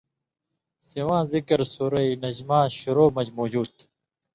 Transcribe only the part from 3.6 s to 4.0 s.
تُھو۔